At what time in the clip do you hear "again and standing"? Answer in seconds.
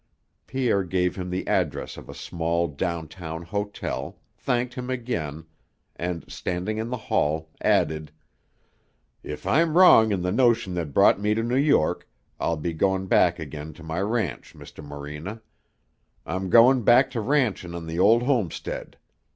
4.89-6.79